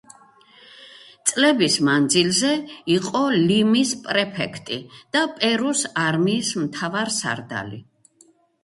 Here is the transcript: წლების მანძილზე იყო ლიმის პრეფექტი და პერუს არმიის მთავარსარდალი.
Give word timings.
წლების 1.31 1.75
მანძილზე 1.89 2.49
იყო 2.95 3.23
ლიმის 3.37 3.93
პრეფექტი 4.09 4.79
და 5.19 5.25
პერუს 5.37 5.87
არმიის 6.09 6.55
მთავარსარდალი. 6.67 7.85